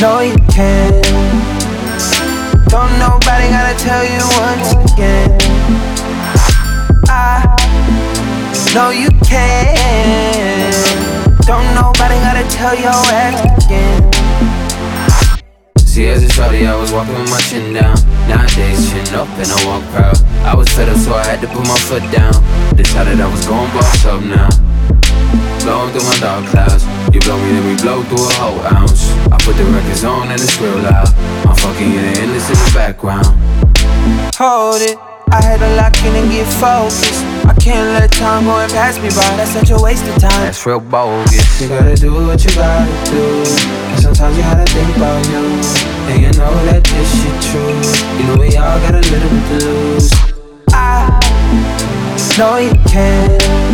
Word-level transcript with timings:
Know 0.00 0.20
you 0.20 0.36
can. 0.48 1.02
Don't 2.72 2.92
nobody 2.98 3.52
gotta 3.52 3.76
tell 3.76 4.02
you 4.02 4.22
once 4.40 4.72
again. 4.92 5.36
I 7.06 7.44
know 8.74 8.88
you 8.88 9.10
can. 9.28 10.72
Don't 11.44 11.68
nobody 11.74 12.16
gotta 12.24 12.48
tell 12.48 12.74
your 12.74 12.96
ass 13.12 13.44
again. 13.66 14.00
See, 15.78 16.06
as 16.06 16.22
a 16.22 16.30
shorty, 16.30 16.66
I 16.66 16.74
was 16.76 16.92
walking 16.92 17.14
with 17.20 17.30
my 17.30 17.40
chin 17.40 17.74
down. 17.74 17.96
Nowadays, 18.26 18.90
chin 18.90 19.14
up 19.14 19.28
and 19.36 19.52
I 19.52 19.66
walk 19.66 19.84
proud. 19.92 20.16
I 20.46 20.54
was 20.54 20.68
fed 20.68 20.88
up, 20.88 20.96
so 20.96 21.12
I 21.12 21.26
had 21.26 21.42
to 21.42 21.46
put 21.48 21.66
my 21.68 21.78
foot 21.78 22.04
down. 22.10 22.32
Decided 22.74 23.20
I 23.20 23.30
was 23.30 23.44
going 23.44 23.70
boss 23.72 24.06
up 24.06 24.22
now. 24.22 24.48
Blowing 25.60 25.92
through 25.92 26.08
my 26.08 26.16
dark 26.20 26.46
clouds. 26.46 26.99
You 27.12 27.18
blow 27.18 27.36
me, 27.42 27.50
then 27.50 27.66
we 27.66 27.74
blow 27.82 28.04
through 28.04 28.22
a 28.22 28.32
whole 28.38 28.60
ounce. 28.70 29.10
I 29.34 29.38
put 29.42 29.56
the 29.56 29.64
records 29.64 30.04
on 30.04 30.30
and 30.30 30.40
it's 30.40 30.60
real 30.60 30.78
loud. 30.78 31.10
I'm 31.42 31.56
fucking 31.56 31.90
in 31.90 32.02
the 32.06 32.20
endless 32.22 32.46
in 32.46 32.54
the 32.54 32.70
background. 32.72 33.26
Hold 34.38 34.80
it. 34.80 34.96
I 35.32 35.42
had 35.42 35.58
to 35.58 35.74
lock 35.74 35.98
in 36.06 36.14
and 36.14 36.30
get 36.30 36.46
focused. 36.62 37.18
I 37.50 37.54
can't 37.58 37.98
let 37.98 38.12
time 38.12 38.44
go 38.44 38.58
and 38.62 38.70
pass 38.70 38.94
me 39.02 39.10
by. 39.10 39.26
That's 39.34 39.50
such 39.50 39.70
a 39.70 39.78
waste 39.82 40.06
of 40.06 40.22
time. 40.22 40.38
That's 40.46 40.64
real 40.64 40.78
bogus. 40.78 41.60
You 41.60 41.68
gotta 41.68 41.96
do 41.96 42.14
what 42.14 42.44
you 42.44 42.54
gotta 42.54 42.86
do. 43.10 43.42
And 43.90 43.98
sometimes 43.98 44.36
you 44.36 44.42
gotta 44.42 44.70
think 44.70 44.94
about 44.94 45.18
you. 45.34 45.42
And 46.14 46.22
you 46.22 46.30
know 46.38 46.54
that 46.70 46.86
this 46.86 47.10
shit 47.18 47.36
true. 47.50 47.74
You 48.18 48.24
know 48.30 48.38
we 48.38 48.54
all 48.54 48.78
got 48.86 48.94
a 48.94 49.02
little 49.02 49.30
bit 49.30 49.44
to 49.50 49.66
lose. 49.66 50.14
I 50.70 51.10
know 52.38 52.58
you 52.58 52.74
can. 52.86 53.69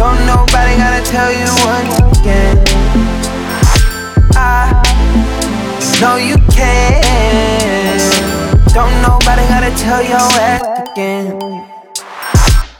Don't 0.00 0.24
nobody 0.24 0.78
gotta 0.78 1.04
tell 1.04 1.30
you 1.30 1.44
once 1.68 2.18
again. 2.20 2.56
I 4.32 4.72
know 6.00 6.16
you 6.16 6.36
can. 6.48 7.98
Don't 8.72 8.96
nobody 9.02 9.42
gotta 9.52 9.68
tell 9.76 10.02
your 10.02 10.16
ass 10.40 10.90
again. 10.90 11.36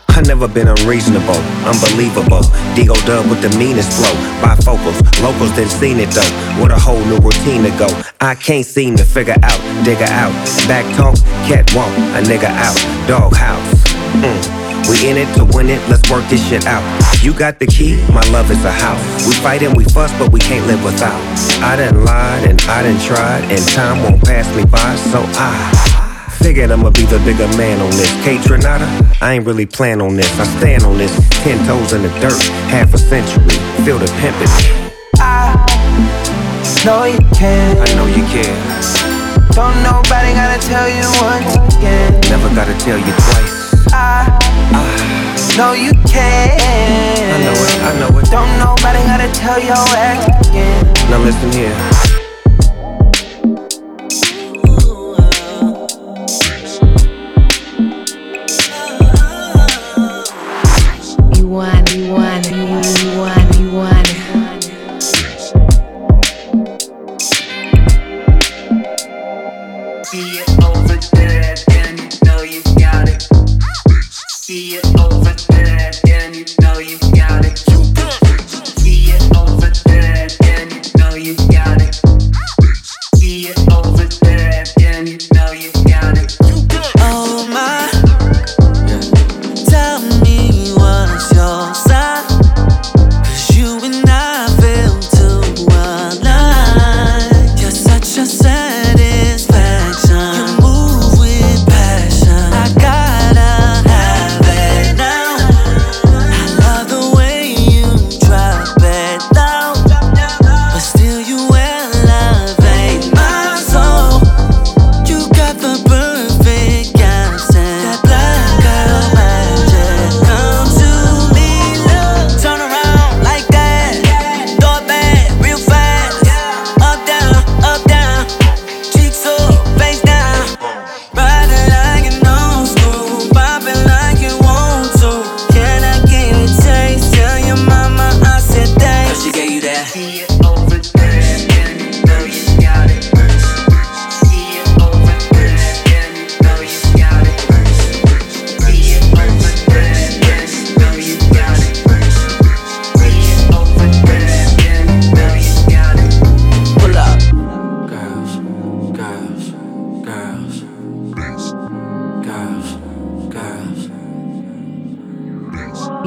I 0.08 0.22
never 0.22 0.48
been 0.48 0.68
unreasonable, 0.68 1.36
unbelievable. 1.68 2.41
Digo 2.72 2.96
dub 3.04 3.28
with 3.28 3.42
the 3.42 3.54
meanest 3.58 3.92
flow. 3.92 4.14
Bifocals, 4.41 4.98
locals 5.22 5.54
didn't 5.54 5.72
seen 5.72 6.00
it 6.00 6.08
though. 6.12 6.62
With 6.62 6.72
a 6.72 6.78
whole 6.80 7.04
new 7.04 7.18
routine 7.18 7.64
to 7.64 7.70
go. 7.78 7.88
I 8.22 8.34
can't 8.34 8.64
seem 8.64 8.96
to 8.96 9.04
figure 9.04 9.36
out, 9.42 9.60
digger 9.84 10.08
out. 10.08 10.32
Back 10.66 10.86
talk, 10.96 11.16
cat 11.44 11.70
walk, 11.76 11.92
a 12.16 12.22
nigga 12.24 12.48
out. 12.48 12.80
Dog 13.06 13.36
house. 13.36 13.74
Mm. 14.24 14.59
We 14.91 15.08
in 15.08 15.16
it 15.16 15.33
to 15.36 15.44
win 15.44 15.70
it, 15.70 15.78
let's 15.88 16.10
work 16.10 16.27
this 16.28 16.42
shit 16.48 16.66
out. 16.66 16.83
You 17.22 17.33
got 17.33 17.60
the 17.60 17.66
key, 17.66 17.94
my 18.10 18.27
love 18.34 18.50
is 18.50 18.64
a 18.64 18.72
house. 18.72 18.98
We 19.24 19.32
fight 19.34 19.62
and 19.62 19.77
we 19.77 19.84
fuss, 19.84 20.10
but 20.19 20.32
we 20.32 20.41
can't 20.41 20.66
live 20.66 20.82
without. 20.82 21.14
I 21.62 21.77
done 21.77 22.05
lied 22.05 22.50
and 22.50 22.60
I 22.62 22.82
done 22.82 22.98
tried, 22.98 23.44
and 23.55 23.62
time 23.69 24.03
won't 24.03 24.20
pass 24.25 24.50
me 24.56 24.65
by, 24.65 24.97
so 25.15 25.22
I 25.38 25.54
figured 26.42 26.72
I'ma 26.72 26.91
be 26.91 27.04
the 27.06 27.20
bigger 27.20 27.47
man 27.56 27.81
on 27.81 27.91
this. 27.91 28.10
KAYTRANADA, 28.26 29.22
I 29.22 29.34
ain't 29.34 29.47
really 29.47 29.65
plan 29.65 30.00
on 30.00 30.16
this. 30.16 30.28
I 30.41 30.44
stand 30.59 30.82
on 30.82 30.98
this, 30.98 31.15
ten 31.44 31.65
toes 31.69 31.92
in 31.92 32.03
the 32.03 32.09
dirt, 32.19 32.41
half 32.66 32.92
a 32.92 32.98
century. 32.98 33.47
Feel 33.84 33.98
the 33.98 34.10
pimpin'. 34.19 34.50
I 35.22 35.54
know 36.84 37.04
you 37.04 37.20
can. 37.38 37.78
I 37.78 37.94
know 37.94 38.06
you 38.06 38.25
can. 38.26 38.56
Don't 39.54 39.76
nobody 39.84 40.34
gotta 40.34 40.59
tell 40.66 40.88
you 40.88 41.06
once 41.22 41.76
again. 41.76 42.20
Never 42.26 42.53
gotta 42.56 42.75
tell 42.82 42.98
you 42.98 43.12
twice. 43.12 43.92
I, 43.92 44.50
know 45.60 45.72
you 45.75 45.93
can. 46.09 46.56
I 46.59 47.38
know 47.44 47.53
it, 47.53 47.82
I 47.84 47.93
know 48.00 48.19
it. 48.19 48.25
Don't 48.31 48.53
nobody 48.59 49.00
gotta 49.04 49.28
tell 49.38 49.60
your 49.60 49.76
ass 49.76 50.48
again. 50.48 50.87
Now 51.10 51.19
listen 51.21 51.53
here. 51.53 51.76
You 61.37 61.47
want, 61.47 61.94
you 61.94 62.10
want, 62.10 62.50
you 62.50 63.19
want, 63.19 63.59
you 63.60 63.71
want, 63.71 64.19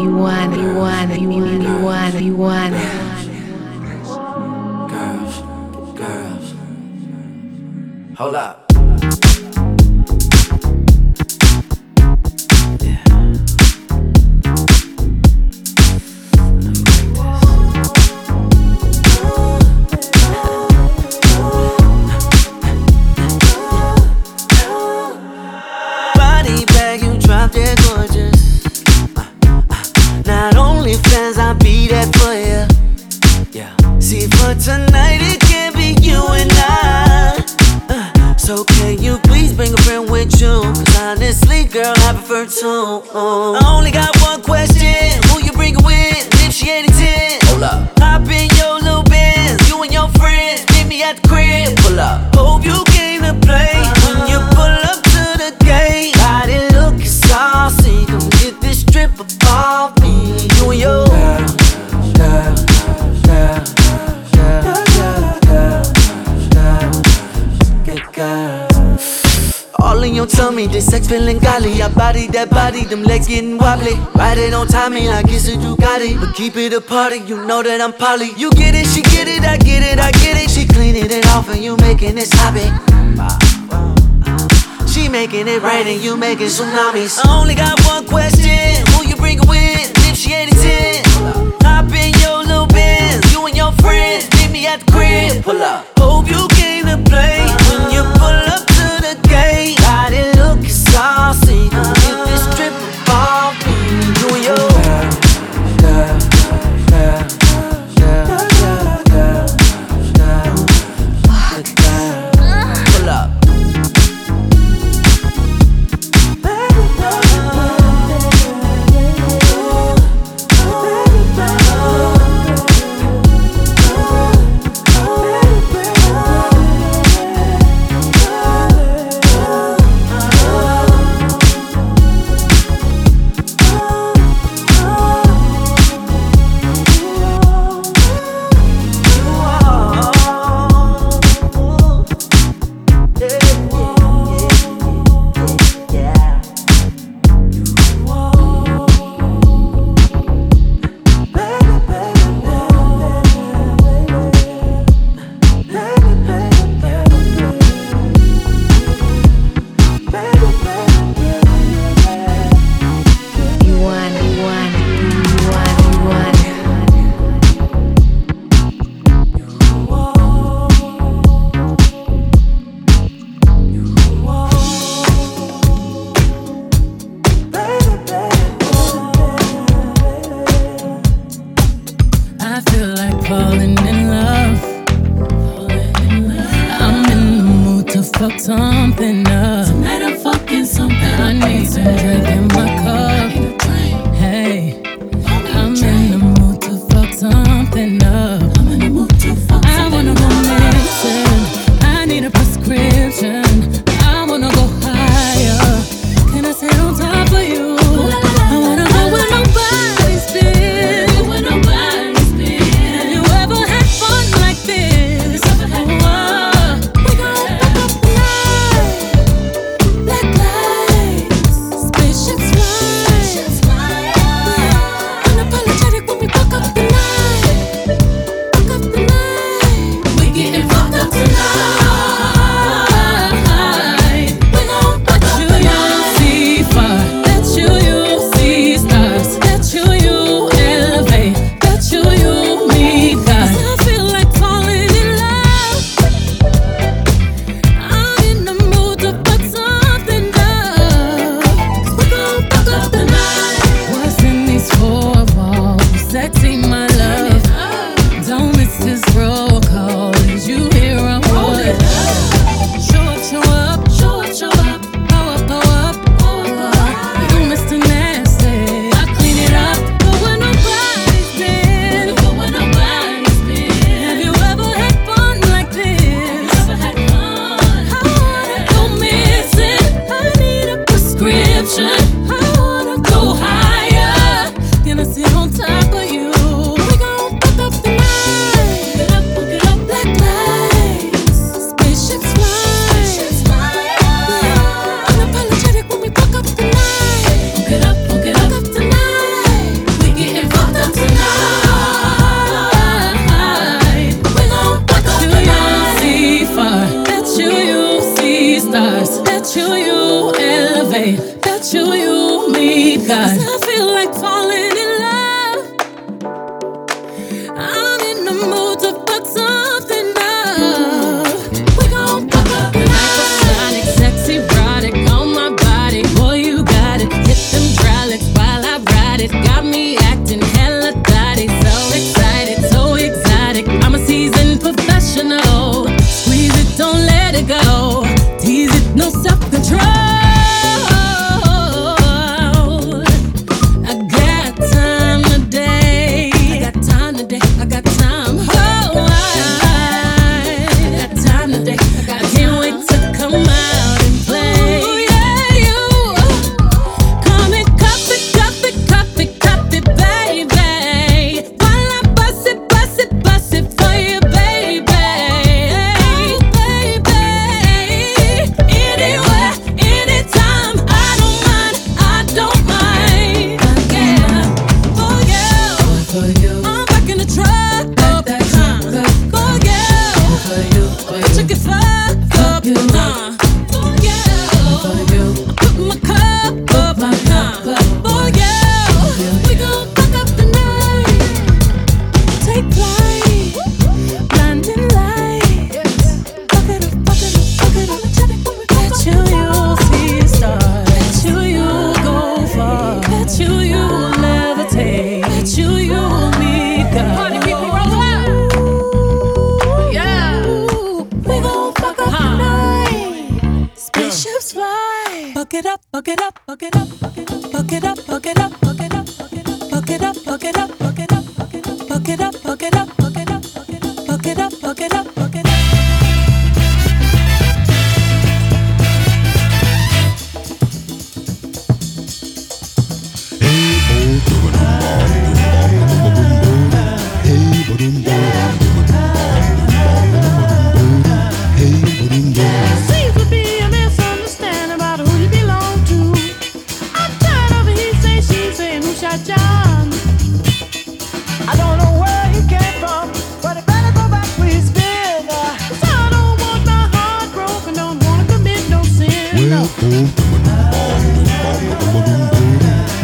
you 0.03 0.17
want, 0.17 0.57
you 0.57 0.75
want, 0.75 1.19
you 1.21 1.29
want, 1.29 1.63
you 1.63 1.77
want, 1.81 2.21
you 2.21 2.35
want. 2.35 2.73
Girls, 4.89 5.41
girls. 5.97 6.53
Hold 8.17 8.35
up. 8.35 8.59
dropped 27.19 27.55
it 27.55 27.77
gorgeous 27.83 28.32
plans, 31.03 31.37
I'll 31.37 31.55
be 31.55 31.87
there 31.87 32.05
for 32.19 32.33
you. 32.33 32.65
Yeah. 33.51 33.75
See, 33.99 34.27
for 34.27 34.53
tonight 34.55 35.19
it 35.21 35.39
can 35.41 35.73
be 35.73 35.95
you 36.01 36.19
and 36.33 36.51
I. 36.53 37.43
Uh, 37.89 38.35
so 38.37 38.63
can 38.63 39.01
you 39.01 39.17
please 39.23 39.53
bring 39.53 39.73
a 39.73 39.77
friend 39.83 40.09
with 40.09 40.39
you? 40.41 40.61
Cause 40.61 40.99
honestly, 40.99 41.65
girl, 41.65 41.93
I 41.97 42.13
prefer 42.13 42.45
two. 42.45 43.03
I 43.13 43.75
only 43.75 43.91
got 43.91 44.15
one 44.21 44.41
question: 44.41 45.21
Who 45.29 45.43
you 45.43 45.51
bringing 45.53 45.83
with? 45.83 46.27
If 46.45 46.53
she 46.53 46.69
ain't 46.69 46.89
a 46.89 46.93
ten, 46.93 47.39
hold 47.43 47.63
up. 47.63 47.95
Pop 47.95 48.27
in 48.29 48.49
your 48.57 48.79
little 48.79 49.03
bands, 49.03 49.67
you 49.69 49.81
and 49.81 49.93
your 49.93 50.09
friends. 50.19 50.65
Meet 50.73 50.87
me 50.87 51.03
at 51.03 51.17
the 51.21 51.27
crib. 51.27 51.77
Pull 51.77 51.99
up. 51.99 52.35
Hope 52.35 52.65
you 52.65 52.83
came 52.91 53.21
to 53.21 53.33
play. 53.45 53.92
mommy. 70.63 70.73
This 70.73 70.85
sex 70.85 71.07
feeling 71.07 71.39
golly. 71.39 71.81
I 71.81 71.89
body 71.93 72.27
that 72.27 72.49
body, 72.49 72.83
them 72.83 73.03
legs 73.03 73.27
getting 73.27 73.57
wobbly. 73.57 73.95
Ride 74.15 74.37
it 74.37 74.53
on 74.53 74.67
time, 74.67 74.93
I 74.93 75.23
guess 75.23 75.47
like 75.47 75.61
you 75.61 75.75
got 75.77 76.01
it. 76.01 76.19
But 76.19 76.35
keep 76.35 76.55
it 76.55 76.73
a 76.73 76.81
party, 76.81 77.17
you 77.19 77.45
know 77.45 77.63
that 77.63 77.81
I'm 77.81 77.93
poly. 77.93 78.31
You 78.37 78.51
get 78.51 78.75
it, 78.75 78.87
she 78.87 79.01
get 79.01 79.27
it, 79.27 79.43
I 79.43 79.57
get 79.57 79.83
it, 79.83 79.99
I 79.99 80.11
get 80.11 80.37
it. 80.37 80.49
She 80.49 80.67
cleaning 80.67 81.09
it 81.09 81.25
off 81.27 81.49
and 81.49 81.63
you 81.63 81.77
making 81.77 82.17
it 82.17 82.29
hobby. 82.33 82.67
She 84.87 85.09
making 85.09 85.47
it 85.47 85.61
rain 85.61 85.87
and 85.87 86.01
you 86.01 86.15
making 86.15 86.47
tsunamis. 86.47 87.19
I 87.23 87.39
only 87.39 87.55
got 87.55 87.79
one 87.85 88.05
question: 88.05 88.85
Who 88.93 89.07
you 89.07 89.15
bringing 89.15 89.47
with? 89.47 89.91
If 90.09 90.17
she 90.17 90.33
ain't 90.33 90.51
ten, 90.51 91.03
hop 91.61 91.91
in 91.91 92.13
your 92.21 92.43
little 92.45 92.67
Benz. 92.67 93.31
You 93.33 93.45
and 93.47 93.57
your 93.57 93.71
friends 93.83 94.29
meet 94.37 94.51
me 94.51 94.67
at 94.67 94.79
the 94.81 94.91
crib. 94.91 95.43
Pull 95.43 95.61
up. 95.61 95.87
Hope 95.97 96.29
you 96.29 96.47
came 96.49 96.85
to 96.85 96.97
play 97.09 97.41
when 97.69 97.91
you 97.91 98.03
pull 98.21 98.39
up 98.53 98.63
to 98.77 98.85
the 99.01 99.17
gate. 99.27 99.82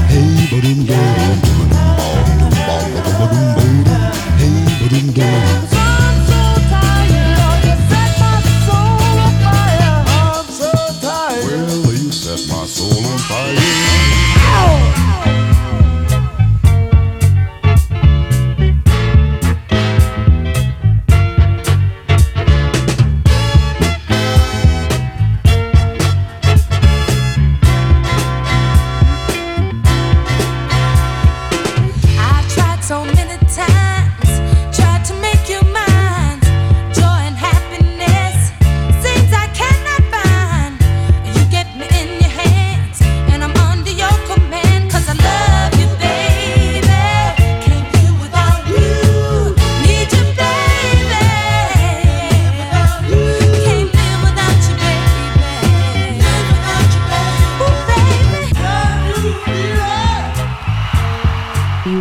Hey, 0.10 0.48
ba-dum-ba. 0.52 1.09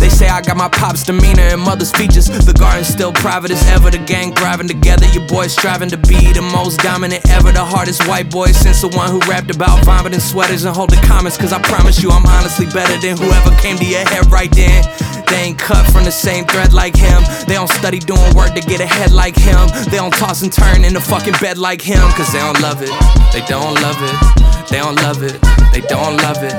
They 0.00 0.08
say 0.08 0.28
I 0.28 0.40
got 0.40 0.56
my 0.56 0.68
pop's 0.68 1.04
demeanor 1.04 1.42
and 1.52 1.60
mother's 1.60 1.92
features. 1.92 2.26
The 2.26 2.54
garden's 2.54 2.88
still 2.88 3.12
private 3.12 3.50
as 3.50 3.62
ever. 3.68 3.90
The 3.90 3.98
gang 3.98 4.34
thriving 4.34 4.66
together. 4.66 5.06
Your 5.12 5.28
boys 5.28 5.52
striving 5.52 5.90
to 5.90 5.98
be 5.98 6.32
the 6.32 6.40
most 6.40 6.80
dominant 6.80 7.28
ever. 7.28 7.52
The 7.52 7.64
hardest 7.64 8.08
white 8.08 8.30
boy 8.30 8.52
since 8.52 8.80
the 8.80 8.88
one 8.88 9.10
who 9.10 9.20
rapped 9.30 9.54
about 9.54 9.84
vomiting 9.84 10.20
sweaters 10.20 10.64
and 10.64 10.74
holding 10.74 11.00
comments. 11.02 11.36
Cause 11.36 11.52
I 11.52 11.60
promise 11.60 12.02
you, 12.02 12.10
I'm 12.10 12.24
honestly 12.24 12.66
better 12.66 12.96
than 12.98 13.18
whoever 13.18 13.54
came 13.60 13.76
to 13.76 13.84
your 13.84 14.08
head 14.08 14.26
right 14.32 14.50
then. 14.50 14.82
They 15.28 15.52
ain't 15.52 15.58
cut 15.58 15.86
from 15.92 16.04
the 16.04 16.10
same 16.10 16.44
thread 16.46 16.72
like 16.72 16.96
him. 16.96 17.22
They 17.46 17.54
don't 17.54 17.70
study 17.70 17.98
doing 17.98 18.34
work 18.34 18.54
to 18.54 18.62
get 18.62 18.80
ahead 18.80 19.12
like 19.12 19.36
him. 19.36 19.68
They 19.92 19.98
don't 20.00 20.14
toss 20.14 20.42
and 20.42 20.52
turn 20.52 20.82
in 20.82 20.94
the 20.94 21.00
fucking 21.00 21.34
bed 21.40 21.58
like 21.58 21.82
him. 21.82 22.02
Cause 22.16 22.32
they 22.32 22.40
don't 22.40 22.60
love 22.60 22.80
it. 22.80 22.90
They 23.36 23.44
don't 23.46 23.74
love 23.84 24.00
it. 24.00 24.16
They 24.70 24.78
don't 24.80 24.96
love 24.96 25.22
it. 25.22 25.36
They 25.72 25.82
don't 25.82 26.16
love 26.24 26.42
it. 26.42 26.56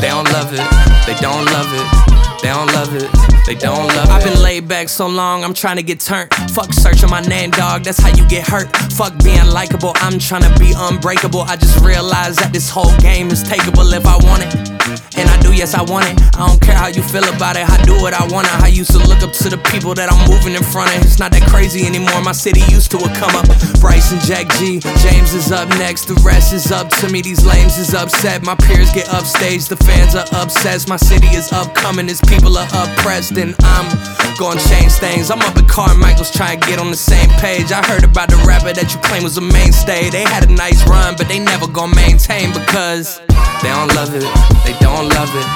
They 0.00 0.08
don't 0.08 0.30
love 0.30 0.52
it. 0.54 0.64
They 1.06 1.14
don't 1.20 1.44
love 1.46 1.68
it. 1.74 2.15
They 2.46 2.52
don't 2.52 2.72
love 2.74 2.94
it. 2.94 3.10
They 3.44 3.54
don't 3.56 3.88
love 3.88 4.08
it. 4.08 4.12
I've 4.12 4.22
been 4.22 4.40
laid 4.40 4.68
back 4.68 4.88
so 4.88 5.08
long, 5.08 5.42
I'm 5.42 5.52
trying 5.52 5.78
to 5.78 5.82
get 5.82 5.98
turned. 5.98 6.32
Fuck 6.52 6.72
searching 6.72 7.10
my 7.10 7.20
name, 7.22 7.50
dog. 7.50 7.82
That's 7.82 7.98
how 7.98 8.10
you 8.10 8.24
get 8.28 8.46
hurt. 8.46 8.68
Fuck 8.92 9.18
being 9.24 9.44
likable. 9.46 9.90
I'm 9.96 10.20
trying 10.20 10.42
to 10.42 10.56
be 10.56 10.72
unbreakable. 10.76 11.40
I 11.40 11.56
just 11.56 11.84
realized 11.84 12.38
that 12.38 12.52
this 12.52 12.70
whole 12.70 12.96
game 12.98 13.32
is 13.32 13.42
takeable 13.42 13.92
if 13.92 14.06
I 14.06 14.16
want 14.18 14.44
it. 14.44 14.75
And 14.86 15.26
I 15.28 15.36
do, 15.40 15.52
yes, 15.52 15.74
I 15.74 15.82
want 15.82 16.06
it. 16.06 16.14
I 16.38 16.46
don't 16.46 16.62
care 16.62 16.76
how 16.76 16.86
you 16.86 17.02
feel 17.02 17.26
about 17.34 17.56
it. 17.56 17.68
I 17.68 17.76
do 17.82 17.98
what 17.98 18.14
I 18.14 18.22
want. 18.30 18.46
I 18.62 18.68
used 18.68 18.92
to 18.92 18.98
look 18.98 19.22
up 19.22 19.32
to 19.42 19.48
the 19.48 19.58
people 19.74 19.94
that 19.94 20.12
I'm 20.12 20.22
moving 20.30 20.54
in 20.54 20.62
front 20.62 20.94
of. 20.94 21.02
It's 21.02 21.18
not 21.18 21.32
that 21.32 21.42
crazy 21.50 21.86
anymore. 21.86 22.22
My 22.22 22.32
city 22.32 22.62
used 22.70 22.90
to 22.92 22.98
a 22.98 23.10
come 23.18 23.34
up. 23.34 23.46
Bryce 23.80 24.12
and 24.12 24.22
Jack 24.22 24.46
G. 24.58 24.78
James 25.02 25.34
is 25.34 25.50
up 25.50 25.68
next. 25.80 26.06
The 26.06 26.14
rest 26.22 26.52
is 26.52 26.70
up 26.70 26.88
to 27.02 27.10
me. 27.10 27.20
These 27.20 27.44
lames 27.44 27.78
is 27.78 27.94
upset. 27.94 28.44
My 28.44 28.54
peers 28.54 28.92
get 28.92 29.08
upstage. 29.10 29.66
The 29.66 29.76
fans 29.76 30.14
are 30.14 30.26
obsessed. 30.38 30.88
My 30.88 30.96
city 30.96 31.28
is 31.34 31.50
upcoming. 31.52 32.08
Its 32.08 32.20
people 32.22 32.56
are 32.56 32.68
oppressed. 32.70 33.34
And 33.36 33.56
I'm 33.66 33.90
gonna 34.38 34.60
change 34.70 34.92
things. 35.02 35.30
I'm 35.30 35.42
up 35.42 35.56
at 35.56 35.66
Carmichael's 35.66 36.30
trying 36.30 36.60
to 36.60 36.66
get 36.66 36.78
on 36.78 36.90
the 36.90 36.96
same 36.96 37.28
page. 37.42 37.72
I 37.72 37.82
heard 37.86 38.04
about 38.04 38.28
the 38.30 38.38
rapper 38.46 38.72
that 38.72 38.94
you 38.94 39.00
claim 39.00 39.24
was 39.24 39.36
a 39.36 39.42
mainstay. 39.42 40.10
They 40.10 40.22
had 40.22 40.48
a 40.48 40.52
nice 40.52 40.86
run, 40.86 41.16
but 41.16 41.26
they 41.26 41.40
never 41.40 41.66
gonna 41.66 41.96
maintain 41.96 42.52
because. 42.52 43.25
They 43.62 43.70
don't 43.72 43.90
love 43.94 44.14
it, 44.14 44.26
they 44.64 44.74
don't 44.80 45.08
love 45.10 45.32
it, 45.34 45.46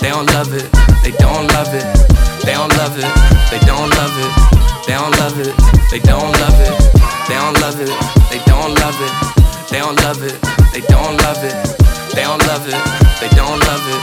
they 0.00 0.10
don't 0.10 0.26
love 0.32 0.52
it, 0.52 0.66
they 1.02 1.12
don't 1.18 1.46
love 1.54 1.72
it, 1.74 1.86
they 2.44 2.52
don't 2.52 2.70
love 2.78 2.96
it, 2.98 3.08
they 3.50 3.60
don't 3.66 3.90
love 3.96 4.16
it, 4.18 4.30
they 4.72 4.80
don't 4.88 5.10
love 5.20 5.38
it, 5.38 5.52
they 5.90 6.00
don't 6.00 6.32
love 6.42 6.58
it, 6.60 6.72
they 7.28 7.30
don't 7.32 7.54
love 7.60 7.80
it, 7.80 7.92
they 8.30 8.40
don't 8.44 8.74
love 8.74 9.00
it, 9.00 9.12
they 9.68 9.78
don't 9.78 9.96
love 10.02 10.22
it, 10.22 10.36
they 10.72 10.80
don't 10.80 11.16
love 11.22 11.44
it, 11.44 11.54
they 12.14 12.22
don't 12.22 12.42
love 12.46 12.66
it, 12.66 12.76
they 13.20 13.28
don't 13.36 13.60
love 13.66 13.84
it, 13.88 14.02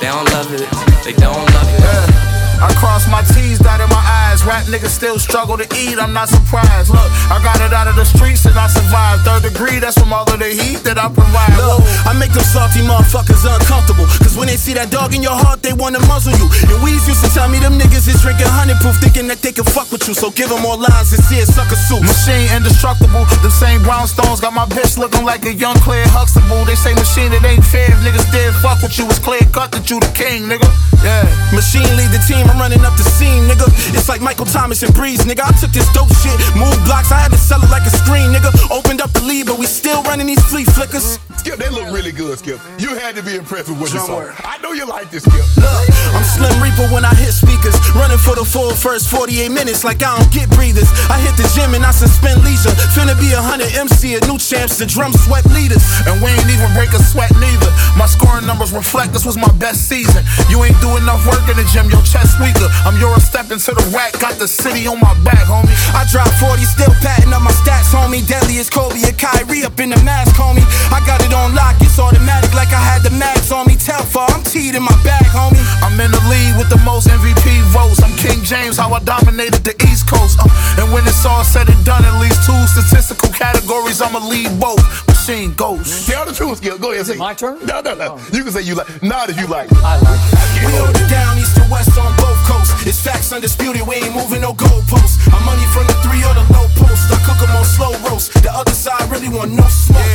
they 0.00 0.08
don't 0.08 0.30
love 0.32 0.52
it, 0.52 1.04
they 1.04 1.12
don't 1.12 1.46
love 1.54 1.68
it. 1.70 2.35
I 2.56 2.72
cross 2.80 3.04
my 3.08 3.20
T's, 3.36 3.58
dotted 3.58 3.88
my 3.90 4.00
eyes. 4.00 4.44
Rap 4.44 4.64
niggas 4.66 4.94
still 4.96 5.18
struggle 5.18 5.56
to 5.56 5.66
eat, 5.76 5.98
I'm 5.98 6.12
not 6.12 6.28
surprised. 6.28 6.88
Look, 6.88 7.10
I 7.28 7.36
got 7.44 7.60
it 7.60 7.72
out 7.72 7.88
of 7.88 7.96
the 7.96 8.04
streets 8.04 8.44
and 8.46 8.56
I 8.56 8.66
survived. 8.66 9.28
Third 9.28 9.44
degree, 9.44 9.78
that's 9.78 9.98
from 9.98 10.12
all 10.12 10.24
of 10.24 10.38
the 10.38 10.48
heat 10.48 10.80
that 10.88 10.96
I 10.96 11.12
provide. 11.12 11.52
Look, 11.60 11.84
I 12.08 12.16
make 12.16 12.32
them 12.32 12.44
salty 12.44 12.80
motherfuckers 12.80 13.44
uncomfortable. 13.44 14.08
Cause 14.24 14.36
when 14.36 14.48
they 14.48 14.56
see 14.56 14.72
that 14.74 14.90
dog 14.90 15.12
in 15.12 15.22
your 15.22 15.36
heart, 15.36 15.60
they 15.60 15.72
wanna 15.72 16.00
muzzle 16.08 16.32
you. 16.40 16.48
And 16.72 16.80
Weez 16.80 17.04
used 17.04 17.20
to 17.24 17.30
tell 17.36 17.48
me 17.48 17.60
them 17.60 17.76
niggas 17.76 18.08
is 18.08 18.24
drinking 18.24 18.48
honey 18.48 18.74
proof, 18.80 18.96
thinking 19.04 19.28
that 19.28 19.44
they 19.44 19.52
can 19.52 19.68
fuck 19.68 19.92
with 19.92 20.08
you. 20.08 20.14
So 20.16 20.32
give 20.32 20.48
them 20.48 20.64
more 20.64 20.80
lines 20.80 21.12
and 21.12 21.20
see 21.28 21.36
it 21.36 21.48
sucker 21.52 21.76
suit. 21.76 22.00
Machine 22.00 22.48
indestructible, 22.56 23.28
the 23.44 23.52
same 23.52 23.84
brownstones 23.84 24.40
got 24.40 24.56
my 24.56 24.64
bitch 24.72 24.96
looking 24.96 25.24
like 25.28 25.44
a 25.44 25.52
young 25.52 25.76
Claire 25.84 26.08
Huxtable. 26.08 26.64
They 26.64 26.76
say 26.76 26.96
machine, 26.96 27.32
it 27.36 27.44
ain't 27.44 27.64
fair 27.64 27.92
if 27.92 28.00
niggas 28.00 28.24
did 28.32 28.54
fuck 28.64 28.80
with 28.80 28.96
you. 28.96 29.04
It's 29.12 29.20
clear 29.20 29.44
cut 29.52 29.72
that 29.76 29.90
you 29.90 30.00
the 30.00 30.08
king, 30.16 30.48
nigga. 30.48 30.68
Yeah. 31.04 31.28
Machine 31.52 31.86
lead 31.96 32.10
the 32.10 32.22
team 32.24 32.45
I'm 32.48 32.58
running 32.58 32.84
up 32.84 32.96
the 32.96 33.04
scene, 33.04 33.44
nigga. 33.48 33.66
It's 33.94 34.08
like 34.08 34.20
Michael 34.20 34.46
Thomas 34.46 34.82
and 34.82 34.94
Brees, 34.94 35.20
nigga. 35.26 35.42
I 35.44 35.52
took 35.60 35.70
this 35.70 35.90
dope 35.92 36.12
shit, 36.22 36.38
moved 36.56 36.84
blocks, 36.84 37.12
I 37.12 37.18
had 37.18 37.32
to 37.32 37.38
sell 37.38 37.62
it 37.62 37.70
like 37.70 37.84
a 37.86 37.90
screen, 37.90 38.32
nigga. 38.32 38.50
Opened 38.70 39.00
up 39.00 39.12
the 39.12 39.22
lead, 39.22 39.46
but 39.46 39.58
we 39.58 39.66
still 39.66 40.02
running 40.04 40.26
these 40.26 40.42
flea 40.50 40.64
flickers. 40.64 41.18
Skip, 41.38 41.58
they 41.58 41.70
look 41.70 41.90
really 41.92 42.12
good, 42.12 42.38
Skip. 42.38 42.60
You 42.78 42.94
had 42.94 43.14
to 43.16 43.22
be 43.22 43.36
impressed 43.36 43.68
with 43.68 43.80
what 43.80 43.92
you 43.92 44.00
saw. 44.00 44.32
I 44.44 44.58
know 44.58 44.72
you 44.72 44.86
like 44.86 45.10
this, 45.10 45.22
Skip. 45.22 45.44
Look, 45.56 45.84
I'm 46.14 46.24
Slim 46.24 46.56
Reaper 46.62 46.88
when 46.92 47.04
I 47.04 47.14
hit 47.14 47.32
speakers. 47.32 47.76
Running 47.94 48.18
for 48.18 48.34
the 48.34 48.44
full 48.44 48.72
first 48.74 49.10
48 49.10 49.50
minutes 49.50 49.84
like 49.84 50.02
I 50.02 50.16
don't 50.16 50.32
get 50.32 50.50
breathers. 50.50 50.88
I 51.12 51.20
hit 51.20 51.36
the 51.36 51.46
gym 51.54 51.74
and 51.74 51.84
I 51.84 51.92
suspend 51.92 52.42
leisure. 52.42 52.72
Finna 52.96 53.14
be 53.20 53.32
a 53.32 53.42
hundred 53.42 53.74
MC, 53.76 54.16
a 54.16 54.20
new 54.26 54.38
champs, 54.38 54.78
the 54.78 54.86
drum 54.86 55.12
sweat 55.12 55.44
leaders. 55.52 55.84
And 56.08 56.18
we 56.22 56.32
ain't 56.32 56.50
even 56.50 56.72
break 56.74 56.90
a 56.94 57.02
sweat 57.02 57.30
neither. 57.36 57.70
My 57.94 58.06
scoring 58.06 58.46
numbers 58.46 58.72
reflect 58.72 59.12
this 59.12 59.26
was 59.26 59.36
my 59.36 59.50
best 59.60 59.88
season. 59.88 60.24
You 60.48 60.62
ain't 60.64 60.78
do 60.80 60.96
enough 60.96 61.22
work 61.26 61.44
in 61.50 61.56
the 61.58 61.66
gym, 61.70 61.90
your 61.90 62.02
chest 62.02 62.38
weaker. 62.40 62.68
I'm 62.86 62.98
your 63.00 63.18
step 63.20 63.50
into 63.50 63.74
the 63.76 63.86
rack, 63.92 64.16
got 64.18 64.38
the 64.38 64.48
city 64.48 64.86
on 64.86 65.00
my 65.00 65.14
back, 65.22 65.44
homie. 65.46 65.70
I 65.92 66.06
drop 66.10 66.28
40, 66.40 66.62
still 66.64 66.94
patting 67.02 67.32
up 67.32 67.42
my 67.42 67.52
stats, 67.52 67.92
homie. 67.92 68.22
Deadly 68.26 68.58
as 68.58 68.70
Kobe 68.70 69.02
and 69.02 69.16
Kyrie 69.18 69.64
up 69.64 69.78
in 69.80 69.90
the 69.90 70.00
mask, 70.02 70.34
homie. 70.36 70.64
I 70.94 71.02
got 71.04 71.25
it 71.26 71.34
on 71.34 71.54
lock, 71.54 71.74
it's 71.82 71.98
automatic 71.98 72.54
like 72.54 72.70
I 72.70 72.78
had 72.78 73.02
the 73.02 73.10
max 73.10 73.50
on 73.50 73.66
me. 73.66 73.74
Tell 73.74 74.02
far, 74.02 74.30
I'm 74.30 74.42
teed 74.42 74.74
in 74.74 74.82
my 74.82 74.96
bag, 75.02 75.26
homie. 75.34 75.58
I'm 75.82 75.98
in 75.98 76.10
the 76.10 76.22
lead 76.30 76.54
with 76.54 76.70
the 76.70 76.78
most 76.86 77.08
MVP 77.08 77.46
votes. 77.74 78.02
I'm 78.02 78.14
King 78.16 78.42
James, 78.42 78.78
how 78.78 78.92
I 78.94 79.00
dominated 79.00 79.66
the 79.66 79.74
East 79.90 80.06
Coast. 80.08 80.38
Uh, 80.38 80.46
and 80.78 80.92
when 80.92 81.02
it's 81.06 81.24
all 81.26 81.42
said 81.42 81.68
and 81.68 81.82
done, 81.84 82.04
at 82.04 82.16
least 82.22 82.46
two 82.46 82.56
statistical 82.70 83.30
categories, 83.34 84.00
I'ma 84.00 84.22
lead 84.22 84.54
both. 84.60 84.82
Machine 85.08 85.54
Ghost. 85.54 86.06
Tell 86.06 86.24
the 86.24 86.32
truth, 86.32 86.58
Skip. 86.58 86.80
Go 86.80 86.92
ahead, 86.92 87.06
say. 87.06 87.16
My 87.16 87.34
turn? 87.34 87.58
No, 87.66 87.80
no, 87.80 87.94
no. 87.94 88.18
You 88.32 88.44
can 88.46 88.52
say 88.52 88.62
you 88.62 88.74
like. 88.74 88.86
Not 89.02 89.28
if 89.28 89.38
you 89.40 89.46
like. 89.46 89.68
I 89.82 89.98
like. 89.98 90.22
We 90.62 90.70
hold 90.78 90.94
it 90.94 91.10
down 91.10 91.38
east 91.38 91.56
to 91.56 91.66
west 91.70 91.98
on 91.98 92.14
both 92.16 92.38
coasts. 92.46 92.86
It's 92.86 93.02
facts 93.02 93.32
undisputed, 93.32 93.82
we 93.82 93.96
ain't 93.96 94.14
moving 94.14 94.42
no 94.42 94.52
goalposts. 94.54 95.18
I'm 95.34 95.42
money 95.44 95.66
from 95.74 95.86
the 95.90 95.96
three 96.06 96.22
or 96.22 96.34
the 96.38 96.46
low 96.54 96.66
post. 96.78 97.10
I 97.10 97.18
cook 97.26 97.42
'em 97.42 97.56
on 97.56 97.64
slow 97.64 97.92
roast. 98.06 98.32
The 98.42 98.52
other 98.54 98.74
side 98.74 99.10
really 99.10 99.28
want 99.28 99.50
no 99.50 99.66
smoke. 99.66 100.05